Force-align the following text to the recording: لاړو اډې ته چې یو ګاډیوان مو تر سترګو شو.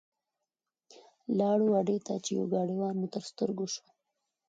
لاړو 1.37 1.67
اډې 1.79 1.97
ته 2.05 2.13
چې 2.23 2.31
یو 2.37 2.45
ګاډیوان 2.53 2.95
مو 2.99 3.07
تر 3.13 3.23
سترګو 3.29 3.65
شو. 3.73 3.85